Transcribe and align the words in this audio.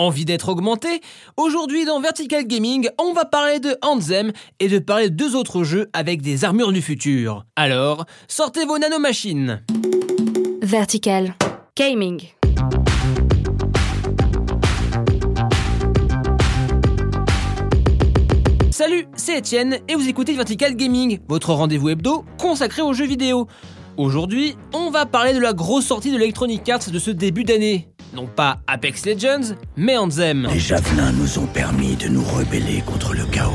Envie 0.00 0.24
d'être 0.24 0.48
augmenté 0.48 1.02
Aujourd'hui 1.36 1.84
dans 1.84 2.00
Vertical 2.00 2.46
Gaming, 2.46 2.88
on 2.96 3.12
va 3.12 3.26
parler 3.26 3.60
de 3.60 3.76
Anthem 3.82 4.32
et 4.58 4.68
de 4.68 4.78
parler 4.78 5.10
de 5.10 5.14
deux 5.14 5.36
autres 5.36 5.62
jeux 5.62 5.90
avec 5.92 6.22
des 6.22 6.46
armures 6.46 6.72
du 6.72 6.80
futur. 6.80 7.44
Alors, 7.54 8.06
sortez 8.26 8.64
vos 8.64 8.78
nanomachines 8.78 9.62
Vertical 10.62 11.34
Gaming. 11.76 12.22
Salut, 18.70 19.06
c'est 19.16 19.36
Étienne 19.36 19.80
et 19.86 19.96
vous 19.96 20.08
écoutez 20.08 20.32
Vertical 20.32 20.76
Gaming, 20.76 21.18
votre 21.28 21.52
rendez-vous 21.52 21.90
hebdo 21.90 22.24
consacré 22.38 22.80
aux 22.80 22.94
jeux 22.94 23.06
vidéo. 23.06 23.48
Aujourd'hui, 23.98 24.56
on 24.72 24.88
va 24.88 25.04
parler 25.04 25.34
de 25.34 25.40
la 25.40 25.52
grosse 25.52 25.84
sortie 25.84 26.10
de 26.10 26.16
Electronic 26.16 26.66
Arts 26.70 26.90
de 26.90 26.98
ce 26.98 27.10
début 27.10 27.44
d'année. 27.44 27.90
Non 28.12 28.26
pas 28.26 28.58
Apex 28.66 29.06
Legends, 29.06 29.54
mais 29.76 29.96
Anthem. 29.96 30.48
Les 30.52 30.58
javelins 30.58 31.12
nous 31.12 31.38
ont 31.38 31.46
permis 31.46 31.94
de 31.94 32.08
nous 32.08 32.24
rebeller 32.24 32.82
contre 32.84 33.14
le 33.14 33.24
chaos. 33.26 33.52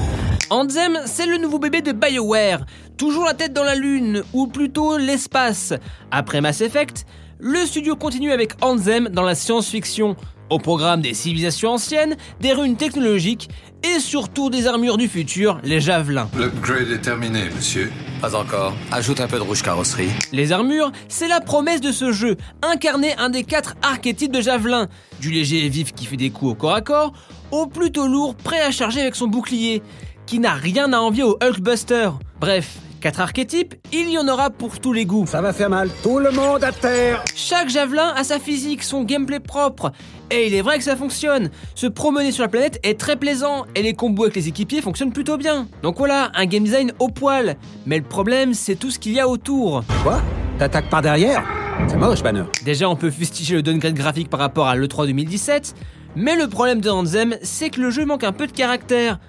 Anthem, 0.50 1.00
c'est 1.06 1.26
le 1.26 1.38
nouveau 1.38 1.60
bébé 1.60 1.82
de 1.82 1.92
BioWare, 1.92 2.66
toujours 2.98 3.26
la 3.26 3.34
tête 3.34 3.52
dans 3.52 3.64
la 3.64 3.76
lune, 3.76 4.24
ou 4.34 4.48
plutôt 4.48 4.98
l'espace. 4.98 5.74
Après 6.12 6.40
Mass 6.40 6.62
Effect, 6.62 7.06
le 7.40 7.66
studio 7.66 7.96
continue 7.96 8.32
avec 8.32 8.54
Anthem 8.62 9.10
dans 9.10 9.24
la 9.24 9.36
science-fiction, 9.36 10.16
au 10.50 10.60
programme 10.60 11.02
des 11.02 11.14
civilisations 11.14 11.72
anciennes, 11.72 12.16
des 12.40 12.54
runes 12.54 12.78
technologiques 12.78 13.50
et 13.84 14.00
surtout 14.00 14.50
des 14.50 14.68
armures 14.68 14.98
du 14.98 15.10
futur, 15.10 15.60
les 15.64 15.82
javelins. 15.82 16.30
L'upgrade 16.38 16.92
est 16.92 17.02
terminé, 17.02 17.50
monsieur. 17.56 17.92
Pas 18.22 18.36
encore. 18.36 18.74
Ajoute 18.92 19.20
un 19.20 19.28
peu 19.28 19.38
de 19.38 19.44
rouge 19.44 19.62
carrosserie. 19.62 20.10
Les 20.32 20.52
armures, 20.52 20.92
c'est 21.08 21.28
la 21.28 21.42
promesse 21.42 21.82
de 21.82 21.92
ce 21.92 22.12
jeu, 22.12 22.38
incarner 22.62 23.16
un 23.18 23.30
des 23.30 23.44
quatre 23.44 23.76
archétypes 23.82 24.32
de 24.32 24.42
javelin, 24.42 24.88
du 25.20 25.32
léger 25.32 25.66
et 25.66 25.70
vif 25.70 25.94
qui 25.94 26.06
fait 26.06 26.18
des 26.18 26.30
coups 26.30 26.52
au 26.52 26.56
corps 26.56 26.76
à 26.76 26.82
corps, 26.82 27.14
au 27.52 27.68
plutôt 27.68 28.08
lourd 28.08 28.36
prêt 28.36 28.62
à 28.62 28.72
charger 28.72 29.02
avec 29.02 29.16
son 29.16 29.28
bouclier, 29.28 29.84
qui 30.26 30.40
n'a 30.40 30.54
rien 30.54 30.92
à 30.94 31.00
envier 31.00 31.24
au 31.24 31.38
Hulkbuster. 31.42 32.10
Bref, 32.40 32.78
Quatre 33.06 33.22
archétypes, 33.22 33.76
il 33.94 34.10
y 34.10 34.18
en 34.18 34.28
aura 34.28 34.50
pour 34.50 34.80
tous 34.80 34.92
les 34.92 35.06
goûts. 35.06 35.28
Ça 35.28 35.40
va 35.40 35.54
faire 35.54 35.70
mal. 35.70 35.92
Tout 36.02 36.18
le 36.18 36.32
monde 36.32 36.64
à 36.64 36.72
terre 36.72 37.24
Chaque 37.36 37.70
javelin 37.70 38.12
a 38.16 38.24
sa 38.24 38.40
physique, 38.40 38.82
son 38.82 39.04
gameplay 39.04 39.40
propre. 39.40 39.92
Et 40.32 40.48
il 40.48 40.56
est 40.56 40.64
vrai 40.64 40.80
que 40.80 40.84
ça 40.84 40.96
fonctionne. 40.96 41.52
Se 41.76 41.86
promener 41.86 42.32
sur 42.32 42.42
la 42.42 42.48
planète 42.48 42.80
est 42.82 43.00
très 43.00 43.16
plaisant 43.16 43.68
et 43.76 43.84
les 43.84 43.94
combos 43.94 44.24
avec 44.24 44.36
les 44.36 44.48
équipiers 44.48 44.82
fonctionnent 44.82 45.14
plutôt 45.14 45.38
bien. 45.38 45.68
Donc 45.84 46.00
voilà, 46.00 46.32
un 46.34 46.48
game 46.48 46.64
design 46.64 46.94
au 46.98 47.10
poil. 47.10 47.58
Mais 47.86 48.00
le 48.00 48.04
problème, 48.04 48.56
c'est 48.56 48.74
tout 48.74 48.90
ce 48.90 48.98
qu'il 48.98 49.12
y 49.12 49.20
a 49.20 49.28
autour. 49.28 49.84
Quoi? 50.02 50.24
T'attaques 50.58 50.90
par 50.90 51.04
derrière? 51.04 51.44
C'est 51.88 51.98
moche, 51.98 52.24
Banner. 52.24 52.46
Déjà, 52.64 52.90
on 52.90 52.96
peut 52.96 53.12
fustiger 53.12 53.54
le 53.54 53.62
downgrade 53.62 53.94
graphique 53.94 54.32
par 54.32 54.40
rapport 54.40 54.66
à 54.66 54.76
l'E3 54.76 55.06
2017. 55.06 55.76
Mais 56.16 56.36
le 56.36 56.48
problème 56.48 56.82
de 56.82 56.90
Anthem, 56.90 57.36
c'est 57.44 57.70
que 57.70 57.82
le 57.82 57.92
jeu 57.92 58.04
manque 58.04 58.24
un 58.24 58.32
peu 58.32 58.48
de 58.48 58.52
caractère. 58.52 59.20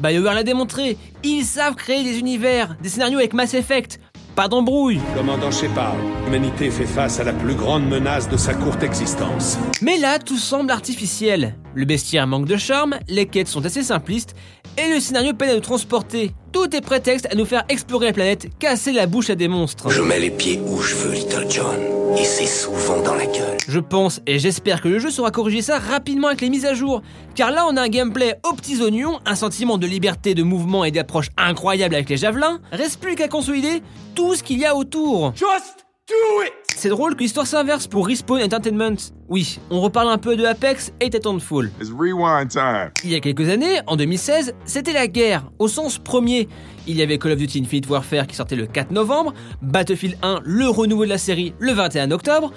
BioWare 0.00 0.34
l'a 0.34 0.42
démontré, 0.42 0.96
ils 1.22 1.44
savent 1.44 1.74
créer 1.74 2.02
des 2.02 2.18
univers, 2.18 2.76
des 2.82 2.88
scénarios 2.88 3.18
avec 3.18 3.34
Mass 3.34 3.52
Effect. 3.54 4.00
Pas 4.34 4.48
d'embrouille. 4.48 5.00
Commandant 5.14 5.50
Shepard, 5.50 5.96
l'humanité 6.24 6.70
fait 6.70 6.86
face 6.86 7.20
à 7.20 7.24
la 7.24 7.32
plus 7.32 7.54
grande 7.54 7.86
menace 7.86 8.28
de 8.28 8.36
sa 8.36 8.54
courte 8.54 8.82
existence. 8.82 9.58
Mais 9.82 9.98
là, 9.98 10.18
tout 10.18 10.38
semble 10.38 10.70
artificiel. 10.70 11.54
Le 11.74 11.84
bestiaire 11.84 12.26
manque 12.26 12.46
de 12.46 12.56
charme, 12.56 12.98
les 13.08 13.26
quêtes 13.26 13.48
sont 13.48 13.66
assez 13.66 13.82
simplistes, 13.82 14.34
et 14.78 14.88
le 14.88 15.00
scénario 15.00 15.34
peine 15.34 15.50
à 15.50 15.54
nous 15.54 15.60
transporter. 15.60 16.32
Tout 16.52 16.74
est 16.74 16.80
prétexte 16.80 17.28
à 17.30 17.34
nous 17.34 17.44
faire 17.44 17.64
explorer 17.68 18.06
la 18.06 18.12
planète, 18.12 18.48
casser 18.58 18.92
la 18.92 19.06
bouche 19.06 19.28
à 19.28 19.34
des 19.34 19.48
monstres. 19.48 19.90
Je 19.90 20.00
mets 20.00 20.20
les 20.20 20.30
pieds 20.30 20.60
où 20.66 20.80
je 20.80 20.94
veux, 20.94 21.12
Little 21.12 21.46
John. 21.50 21.99
Et 22.16 22.24
c'est 22.24 22.46
souvent 22.46 23.02
dans 23.02 23.14
la 23.14 23.26
gueule. 23.26 23.56
Je 23.68 23.78
pense 23.78 24.20
et 24.26 24.38
j'espère 24.38 24.80
que 24.80 24.88
le 24.88 24.98
jeu 24.98 25.10
saura 25.10 25.30
corriger 25.30 25.62
ça 25.62 25.78
rapidement 25.78 26.28
avec 26.28 26.40
les 26.40 26.50
mises 26.50 26.66
à 26.66 26.74
jour. 26.74 27.02
Car 27.34 27.50
là, 27.50 27.66
on 27.68 27.76
a 27.76 27.82
un 27.82 27.88
gameplay 27.88 28.34
aux 28.48 28.54
petits 28.54 28.82
oignons, 28.82 29.20
un 29.26 29.34
sentiment 29.34 29.78
de 29.78 29.86
liberté 29.86 30.34
de 30.34 30.42
mouvement 30.42 30.84
et 30.84 30.90
d'approche 30.90 31.28
incroyable 31.36 31.94
avec 31.94 32.08
les 32.08 32.16
javelins. 32.16 32.60
Reste 32.72 33.00
plus 33.00 33.14
qu'à 33.14 33.28
consolider 33.28 33.82
tout 34.14 34.34
ce 34.34 34.42
qu'il 34.42 34.58
y 34.58 34.66
a 34.66 34.74
autour. 34.74 35.32
Just 35.36 35.86
do 36.08 36.42
it 36.42 36.59
C'est 36.80 36.88
drôle 36.88 37.14
que 37.14 37.20
l'histoire 37.20 37.46
s'inverse 37.46 37.86
pour 37.86 38.06
Respawn 38.06 38.42
Entertainment. 38.42 38.96
Oui, 39.28 39.58
on 39.68 39.82
reparle 39.82 40.08
un 40.08 40.16
peu 40.16 40.34
de 40.34 40.46
Apex 40.46 40.94
et 40.98 41.10
Titanfall. 41.10 41.70
It's 41.78 41.90
rewind 41.90 42.48
time. 42.48 42.90
Il 43.04 43.10
y 43.10 43.14
a 43.14 43.20
quelques 43.20 43.50
années, 43.50 43.80
en 43.86 43.96
2016, 43.96 44.54
c'était 44.64 44.94
la 44.94 45.06
guerre, 45.06 45.44
au 45.58 45.68
sens 45.68 45.98
premier. 45.98 46.48
Il 46.86 46.96
y 46.96 47.02
avait 47.02 47.18
Call 47.18 47.32
of 47.32 47.38
Duty 47.38 47.60
Infinite 47.60 47.86
Warfare 47.86 48.26
qui 48.26 48.34
sortait 48.34 48.56
le 48.56 48.66
4 48.66 48.92
novembre, 48.92 49.34
Battlefield 49.60 50.16
1, 50.22 50.40
le 50.42 50.68
renouveau 50.70 51.04
de 51.04 51.10
la 51.10 51.18
série, 51.18 51.52
le 51.58 51.72
21 51.72 52.12
octobre, 52.12 52.50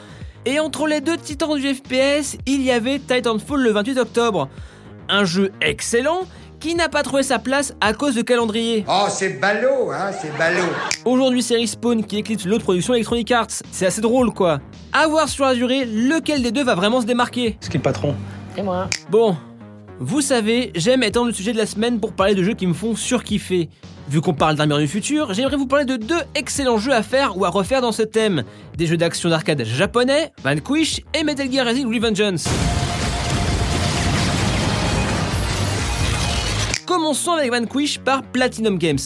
et 0.46 0.58
entre 0.58 0.88
les 0.88 1.02
deux 1.02 1.18
titans 1.18 1.58
du 1.58 1.74
FPS, 1.74 2.38
il 2.46 2.62
y 2.62 2.72
avait 2.72 3.00
Titanfall 3.00 3.62
le 3.62 3.72
28 3.72 3.98
octobre. 3.98 4.48
Un 5.10 5.26
jeu 5.26 5.52
excellent 5.60 6.22
qui 6.64 6.76
n'a 6.76 6.88
pas 6.88 7.04
trouvé 7.04 7.24
sa 7.24 7.40
place 7.40 7.74
à 7.82 7.92
cause 7.92 8.16
de 8.16 8.22
calendrier? 8.22 8.86
Oh, 8.88 9.08
c'est 9.10 9.38
ballot, 9.38 9.92
hein, 9.92 10.12
c'est 10.18 10.32
ballot. 10.38 10.64
Aujourd'hui, 11.04 11.44
c'est 11.44 11.58
Respawn 11.58 12.06
qui 12.06 12.20
éclipse 12.20 12.46
l'autre 12.46 12.64
production 12.64 12.94
Electronic 12.94 13.30
Arts. 13.32 13.50
C'est 13.70 13.86
assez 13.86 14.00
drôle, 14.00 14.32
quoi. 14.32 14.62
À 14.94 15.06
voir 15.08 15.28
sur 15.28 15.44
la 15.44 15.56
durée 15.56 15.84
lequel 15.84 16.42
des 16.42 16.54
deux 16.54 16.64
va 16.64 16.76
vraiment 16.76 17.02
se 17.02 17.06
démarquer. 17.06 17.58
C'est 17.60 17.70
qui 17.70 17.80
le 17.80 17.84
patron 17.84 18.16
Bon, 19.10 19.36
vous 20.00 20.22
savez, 20.22 20.72
j'aime 20.74 21.04
étendre 21.04 21.28
le 21.28 21.34
sujet 21.34 21.52
de 21.52 21.58
la 21.58 21.66
semaine 21.66 22.00
pour 22.00 22.14
parler 22.14 22.34
de 22.34 22.44
jeux 22.44 22.54
qui 22.54 22.66
me 22.66 22.74
font 22.74 22.96
surkiffer. 22.96 23.70
Vu 24.08 24.22
qu'on 24.22 24.34
parle 24.34 24.56
d'armure 24.56 24.78
du 24.78 24.88
futur, 24.88 25.34
j'aimerais 25.34 25.58
vous 25.58 25.68
parler 25.68 25.86
de 25.86 25.98
deux 25.98 26.22
excellents 26.34 26.78
jeux 26.78 26.94
à 26.94 27.04
faire 27.04 27.38
ou 27.38 27.44
à 27.44 27.50
refaire 27.50 27.82
dans 27.82 27.92
ce 27.92 28.04
thème. 28.04 28.44
Des 28.78 28.86
jeux 28.86 28.98
d'action 28.98 29.30
d'arcade 29.30 29.66
japonais, 29.66 30.32
Vanquish 30.46 31.02
et 31.14 31.26
Metal 31.26 31.52
Gear 31.52 31.66
Rising 31.66 31.94
Revengeance. 31.94 32.48
Commençons 37.04 37.34
avec 37.34 37.52
Vanquish 37.52 38.00
par 38.00 38.24
Platinum 38.24 38.78
Games, 38.78 38.98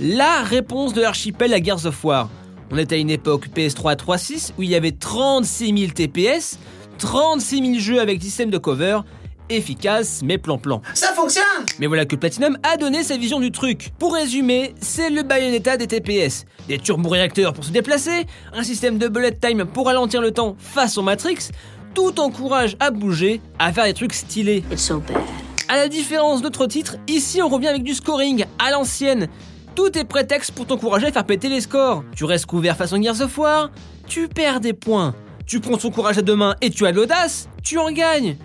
la 0.00 0.42
réponse 0.42 0.92
de 0.92 1.00
l'archipel 1.00 1.54
à 1.54 1.62
Gears 1.62 1.86
of 1.86 2.04
War. 2.04 2.28
On 2.72 2.76
était 2.76 2.96
à 2.96 2.98
une 2.98 3.10
époque 3.10 3.46
PS3 3.54 3.94
3.6 3.94 4.50
où 4.58 4.64
il 4.64 4.70
y 4.70 4.74
avait 4.74 4.90
36 4.90 5.66
000 5.78 5.92
TPS, 5.92 6.58
36 6.98 7.58
000 7.64 7.78
jeux 7.78 8.00
avec 8.00 8.20
système 8.20 8.50
de 8.50 8.58
cover, 8.58 9.02
efficace 9.50 10.22
mais 10.24 10.36
plan-plan. 10.36 10.82
Ça 10.94 11.12
fonctionne 11.12 11.44
Mais 11.78 11.86
voilà 11.86 12.06
que 12.06 12.16
Platinum 12.16 12.58
a 12.64 12.76
donné 12.76 13.04
sa 13.04 13.16
vision 13.16 13.38
du 13.38 13.52
truc. 13.52 13.92
Pour 14.00 14.14
résumer, 14.14 14.74
c'est 14.80 15.10
le 15.10 15.22
Bayonetta 15.22 15.76
des 15.76 15.86
TPS. 15.86 16.46
Des 16.66 16.78
turboréacteurs 16.78 17.52
pour 17.52 17.62
se 17.62 17.70
déplacer, 17.70 18.26
un 18.52 18.64
système 18.64 18.98
de 18.98 19.06
bullet 19.06 19.30
time 19.30 19.64
pour 19.64 19.86
ralentir 19.86 20.20
le 20.20 20.32
temps 20.32 20.56
face 20.58 20.98
au 20.98 21.02
Matrix, 21.02 21.50
tout 21.94 22.18
encourage 22.18 22.76
à 22.80 22.90
bouger, 22.90 23.40
à 23.60 23.72
faire 23.72 23.84
des 23.84 23.94
trucs 23.94 24.14
stylés. 24.14 24.64
It's 24.72 24.82
so 24.82 24.98
bad. 24.98 25.43
À 25.68 25.76
la 25.76 25.88
différence 25.88 26.42
d'autres 26.42 26.66
titres, 26.66 26.96
ici 27.08 27.40
on 27.42 27.48
revient 27.48 27.68
avec 27.68 27.82
du 27.82 27.94
scoring, 27.94 28.44
à 28.58 28.70
l'ancienne. 28.70 29.28
Tout 29.74 29.98
est 29.98 30.04
prétexte 30.04 30.52
pour 30.52 30.66
t'encourager 30.66 31.06
à 31.06 31.12
faire 31.12 31.24
péter 31.24 31.48
les 31.48 31.62
scores. 31.62 32.04
Tu 32.14 32.24
restes 32.24 32.46
couvert 32.46 32.76
façon 32.76 33.02
Gears 33.02 33.22
of 33.22 33.38
War, 33.38 33.70
tu 34.06 34.28
perds 34.28 34.60
des 34.60 34.74
points. 34.74 35.14
Tu 35.46 35.60
prends 35.60 35.78
ton 35.78 35.90
courage 35.90 36.18
à 36.18 36.22
deux 36.22 36.36
mains 36.36 36.54
et 36.60 36.68
tu 36.68 36.86
as 36.86 36.92
de 36.92 36.96
l'audace, 36.96 37.48
tu 37.62 37.78
en 37.78 37.90
gagnes. 37.90 38.36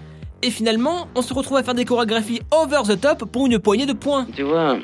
Et 0.42 0.50
finalement, 0.50 1.10
on 1.16 1.22
se 1.22 1.34
retrouve 1.34 1.58
à 1.58 1.64
faire 1.64 1.74
des 1.74 1.84
chorégraphies 1.84 2.42
over 2.52 2.82
the 2.88 3.00
top 3.00 3.30
pour 3.30 3.48
une 3.48 3.60
poignée 3.60 3.86
de 3.86 3.94
points. 3.94 4.26
Tu 4.34 4.44
vois, 4.44 4.78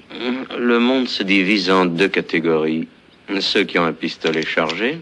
le 0.57 0.79
monde 0.79 1.07
se 1.07 1.23
divise 1.23 1.69
en 1.69 1.85
deux 1.85 2.09
catégories. 2.09 2.89
Ceux 3.39 3.63
qui 3.63 3.79
ont 3.79 3.85
un 3.85 3.93
pistolet 3.93 4.45
chargé 4.45 4.99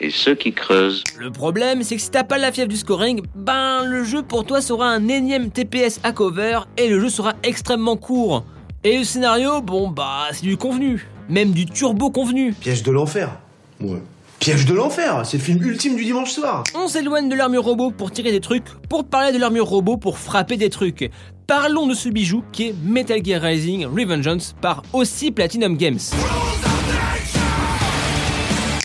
et 0.00 0.10
ceux 0.10 0.34
qui 0.34 0.52
creusent. 0.52 1.04
Le 1.18 1.30
problème, 1.30 1.82
c'est 1.82 1.96
que 1.96 2.02
si 2.02 2.10
t'as 2.10 2.24
pas 2.24 2.38
la 2.38 2.52
fièvre 2.52 2.68
du 2.68 2.76
scoring, 2.76 3.22
ben 3.34 3.84
le 3.84 4.04
jeu 4.04 4.22
pour 4.22 4.44
toi 4.44 4.60
sera 4.60 4.88
un 4.88 5.08
énième 5.08 5.50
TPS 5.50 6.00
à 6.02 6.12
cover 6.12 6.60
et 6.76 6.88
le 6.88 7.00
jeu 7.00 7.08
sera 7.08 7.34
extrêmement 7.42 7.96
court. 7.96 8.44
Et 8.84 8.98
le 8.98 9.04
scénario, 9.04 9.60
bon 9.60 9.88
bah 9.88 10.26
c'est 10.32 10.46
du 10.46 10.56
convenu, 10.56 11.08
même 11.28 11.50
du 11.50 11.66
turbo 11.66 12.10
convenu. 12.10 12.52
Piège 12.52 12.82
de 12.82 12.92
l'enfer. 12.92 13.38
Ouais. 13.80 14.02
Piège 14.38 14.66
de 14.66 14.74
l'enfer, 14.74 15.22
c'est 15.24 15.36
le 15.36 15.42
film 15.42 15.62
ultime 15.62 15.96
du 15.96 16.04
dimanche 16.04 16.30
soir. 16.30 16.62
On 16.76 16.86
s'éloigne 16.86 17.28
de 17.28 17.34
l'armure 17.34 17.64
robot 17.64 17.90
pour 17.90 18.12
tirer 18.12 18.30
des 18.30 18.40
trucs, 18.40 18.68
pour 18.88 19.04
parler 19.04 19.32
de 19.32 19.38
l'armure 19.38 19.66
robot 19.66 19.96
pour 19.96 20.16
frapper 20.16 20.56
des 20.56 20.70
trucs. 20.70 21.10
Parlons 21.48 21.86
de 21.86 21.94
ce 21.94 22.08
bijou 22.08 22.44
qui 22.52 22.68
est 22.68 22.74
Metal 22.84 23.24
Gear 23.24 23.42
Rising 23.42 23.86
Revengeance 23.86 24.54
par 24.60 24.82
aussi 24.92 25.32
Platinum 25.32 25.76
Games. 25.76 25.98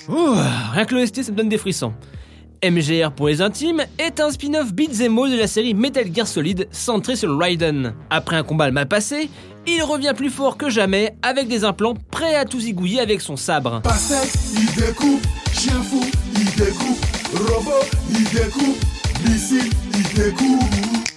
Ouh, 0.09 0.35
rien 0.73 0.85
que 0.85 0.95
l'OST 0.95 1.23
ça 1.23 1.31
me 1.31 1.37
donne 1.37 1.49
des 1.49 1.57
frissons. 1.57 1.93
MGR 2.63 3.11
pour 3.11 3.27
les 3.27 3.41
intimes 3.41 3.83
est 3.97 4.19
un 4.19 4.31
spin-off 4.31 4.73
beat'em 4.73 5.15
de 5.15 5.37
la 5.37 5.47
série 5.47 5.73
Metal 5.73 6.13
Gear 6.13 6.27
Solid 6.27 6.67
centré 6.71 7.15
sur 7.15 7.37
Raiden. 7.37 7.93
Après 8.09 8.35
un 8.35 8.43
combat 8.43 8.69
mal 8.71 8.87
passé, 8.87 9.29
il 9.65 9.81
revient 9.81 10.13
plus 10.15 10.29
fort 10.29 10.57
que 10.57 10.69
jamais 10.69 11.15
avec 11.21 11.47
des 11.47 11.63
implants 11.63 11.93
prêts 12.11 12.35
à 12.35 12.45
tout 12.45 12.59
zigouiller 12.59 12.99
avec 12.99 13.21
son 13.21 13.37
sabre. 13.37 13.81
Pasek, 13.81 14.29
il 14.53 14.81
découpe, 14.81 15.25
chien 15.53 15.81
fou, 15.83 16.01
il 16.35 16.55
découpe, 16.55 17.05
robot, 17.33 17.85
il 18.09 18.23
découpe, 18.29 18.77
missile, 19.25 19.71
il 19.93 20.15
découpe. 20.15 20.63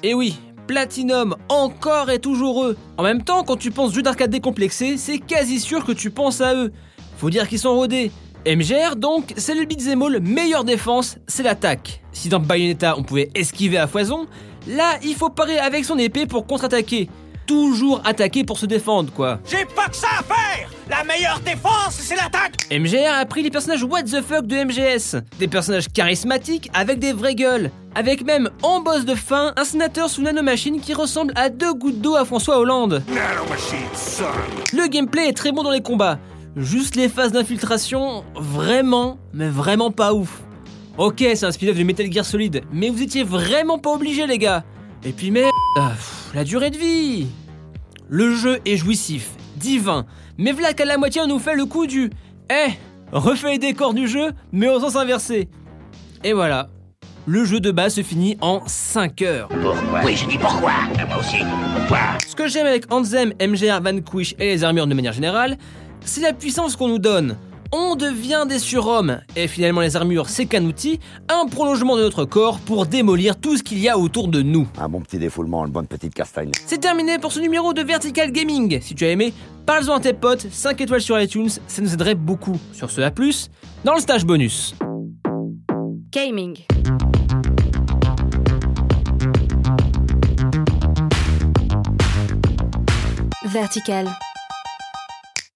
Et 0.03 0.15
oui, 0.15 0.39
Platinum, 0.67 1.37
encore 1.49 2.11
et 2.11 2.19
toujours 2.21 2.65
eux. 2.65 2.77
En 2.99 3.03
même 3.03 3.23
temps, 3.23 3.43
quand 3.43 3.57
tu 3.57 3.71
penses 3.71 3.95
jeu 3.95 4.03
d'arcade 4.03 4.31
décomplexé, 4.31 4.97
c'est 4.97 5.19
quasi 5.19 5.61
sûr 5.61 5.85
que 5.85 5.93
tu 5.93 6.11
penses 6.11 6.41
à 6.41 6.55
eux. 6.55 6.73
Faut 7.19 7.31
dire 7.31 7.49
qu'ils 7.49 7.59
sont 7.59 7.75
rodés. 7.75 8.11
MGR 8.47 8.97
donc, 8.97 9.35
c'est 9.37 9.55
le 9.55 9.65
beat'em 9.65 10.01
all 10.03 10.21
meilleure 10.21 10.65
défense, 10.65 11.19
c'est 11.27 11.43
l'attaque. 11.43 12.01
Si 12.13 12.29
dans 12.29 12.39
Bayonetta 12.39 12.97
on 12.97 13.03
pouvait 13.03 13.31
esquiver 13.35 13.79
à 13.79 13.87
foison, 13.87 14.27
Là, 14.67 14.99
il 15.05 15.15
faut 15.15 15.31
parer 15.31 15.59
avec 15.59 15.85
son 15.85 15.97
épée 15.97 16.27
pour 16.27 16.47
contre-attaquer. 16.47 17.09
Toujours 17.47 18.03
attaquer 18.05 18.43
pour 18.43 18.59
se 18.59 18.67
défendre, 18.67 19.13
quoi. 19.13 19.39
J'ai 19.49 19.65
pas 19.65 19.89
que 19.89 19.95
ça 19.95 20.09
à 20.19 20.23
faire 20.25 20.69
La 20.91 21.05
meilleure 21.05 21.39
défense, 21.39 21.91
c'est 21.91 22.17
l'attaque 22.17 22.55
MGR 22.73 23.15
a 23.21 23.25
pris 23.27 23.45
les 23.45 23.51
personnages 23.51 23.85
what 23.85 24.03
the 24.03 24.21
fuck 24.21 24.45
de 24.47 24.57
MGS. 24.57 25.23
Des 25.39 25.47
personnages 25.47 25.87
charismatiques 25.89 26.69
avec 26.75 26.99
des 26.99 27.13
vraies 27.13 27.37
gueules. 27.37 27.71
Avec 27.95 28.25
même, 28.25 28.51
en 28.63 28.81
boss 28.81 29.05
de 29.05 29.15
fin, 29.15 29.53
un 29.57 29.65
sénateur 29.65 30.11
sous 30.11 30.23
nanomachine 30.23 30.81
qui 30.81 30.93
ressemble 30.93 31.33
à 31.37 31.49
deux 31.49 31.73
gouttes 31.73 32.01
d'eau 32.01 32.17
à 32.17 32.25
François 32.25 32.59
Hollande. 32.59 33.05
Le 34.73 34.89
gameplay 34.89 35.29
est 35.29 35.37
très 35.37 35.53
bon 35.53 35.63
dans 35.63 35.71
les 35.71 35.83
combats. 35.83 36.19
Juste 36.57 36.97
les 36.97 37.11
phases 37.11 37.33
d'infiltration, 37.33 38.25
vraiment, 38.35 39.19
mais 39.35 39.49
vraiment 39.49 39.91
pas 39.91 40.15
ouf. 40.15 40.41
Ok, 40.97 41.19
c'est 41.19 41.45
un 41.45 41.53
spin-off 41.53 41.77
de 41.77 41.83
Metal 41.83 42.11
Gear 42.11 42.25
Solid, 42.25 42.63
mais 42.73 42.89
vous 42.89 43.03
étiez 43.03 43.25
vraiment 43.25 43.79
pas 43.79 43.91
obligés, 43.91 44.27
les 44.27 44.39
gars. 44.39 44.65
Et 45.05 45.13
puis 45.13 45.31
merde, 45.31 45.53
ah, 45.79 45.91
pff, 45.91 46.31
la 46.35 46.45
durée 46.45 46.71
de 46.71 46.79
vie. 46.79 47.27
Le 48.09 48.35
jeu 48.35 48.61
est 48.65 48.79
jouissif, 48.79 49.33
divin, 49.57 50.07
mais 50.39 50.53
voilà 50.53 50.73
qu'à 50.73 50.87
la 50.87 50.97
moitié 50.97 51.21
on 51.21 51.27
nous 51.27 51.39
fait 51.39 51.55
le 51.57 51.67
coup 51.67 51.87
du 51.87 52.09
Eh, 52.51 52.73
refais 53.13 53.53
les 53.53 53.59
décors 53.59 53.93
du 53.93 54.09
jeu, 54.09 54.33
mais 54.51 54.69
au 54.69 54.81
sens 54.81 54.97
inversé. 54.97 55.51
Et 56.25 56.33
voilà, 56.33 56.69
le 57.27 57.45
jeu 57.45 57.61
de 57.61 57.71
base 57.71 57.97
se 57.97 58.03
finit 58.03 58.39
en 58.41 58.63
5 58.67 59.21
heures. 59.21 59.49
Pourquoi? 59.49 60.01
Oui, 60.07 60.17
je 60.17 60.27
dis 60.27 60.39
pourquoi. 60.39 60.73
Moi 61.07 61.19
aussi. 61.19 61.37
Pourquoi? 61.77 61.99
Ce 62.27 62.35
que 62.35 62.49
j'aime 62.49 62.67
avec 62.67 62.91
Anthem, 62.91 63.35
MGR, 63.43 63.83
Vanquish 63.83 64.35
et 64.39 64.47
les 64.47 64.65
armures 64.65 64.87
de 64.87 64.95
manière 64.95 65.13
générale, 65.13 65.59
c'est 66.07 66.23
la 66.23 66.33
puissance 66.33 66.77
qu'on 66.77 66.89
nous 66.89 66.99
donne. 66.99 67.37
On 67.73 67.97
devient 67.97 68.45
des 68.49 68.61
surhommes, 68.61 69.19
et 69.35 69.49
finalement 69.49 69.81
les 69.81 69.97
armures 69.97 70.29
c'est 70.29 70.47
qu'un 70.47 70.65
outil, 70.65 71.01
un 71.29 71.47
prolongement 71.47 71.97
de 71.97 72.03
notre 72.03 72.25
corps 72.25 72.61
pour 72.61 72.87
démolir 72.87 73.37
tout 73.37 73.57
ce 73.57 73.63
qu'il 73.63 73.81
y 73.81 73.89
a 73.89 73.99
autour 73.99 74.29
de 74.29 74.41
nous. 74.41 74.69
Un 74.79 74.89
bon 74.89 75.01
petit 75.01 75.19
défoulement, 75.19 75.67
une 75.67 75.73
bonne 75.73 75.89
petite 75.89 76.15
castagne. 76.15 76.53
C'est 76.65 76.81
terminé 76.81 77.19
pour 77.19 77.33
ce 77.33 77.41
numéro 77.41 77.75
de 77.75 77.83
Vertical 77.83 78.31
Gaming. 78.31 78.81
Si 78.81 78.95
tu 78.95 79.05
as 79.05 79.11
aimé, 79.11 79.35
parle-en 79.67 79.97
à 79.97 80.01
tes 80.01 80.13
potes, 80.13 80.47
5 80.51 80.81
étoiles 80.81 81.01
sur 81.01 81.21
iTunes, 81.21 81.51
ça 81.67 81.83
nous 81.83 81.93
aiderait 81.93 82.15
beaucoup. 82.15 82.59
Sur 82.73 82.91
ce, 82.91 83.01
à 83.01 83.11
plus, 83.11 83.51
dans 83.85 83.95
le 83.95 84.01
stage 84.01 84.25
bonus. 84.25 84.75
Gaming. 86.13 86.57
Vertical. 93.45 94.09